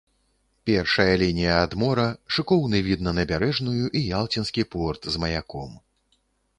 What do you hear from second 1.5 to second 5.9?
ад мора, шыкоўны від на набярэжную і ялцінскі порт з маяком.